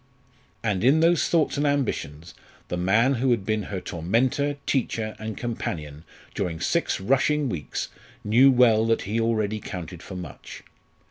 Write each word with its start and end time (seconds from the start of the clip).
And 0.63 0.83
in 0.83 1.01
those 1.01 1.29
thoughts 1.29 1.57
and 1.57 1.67
ambitions 1.67 2.33
the 2.69 2.75
man 2.75 3.13
who 3.21 3.29
had 3.29 3.45
been 3.45 3.61
her 3.69 3.79
tormentor, 3.79 4.57
teacher, 4.65 5.15
and 5.19 5.37
companion 5.37 6.05
during 6.33 6.59
six 6.59 6.99
rushing 6.99 7.49
weeks 7.49 7.89
knew 8.23 8.49
well 8.49 8.83
that 8.87 9.03
he 9.03 9.21
already 9.21 9.59
counted 9.59 10.01
for 10.01 10.15
much. 10.15 10.63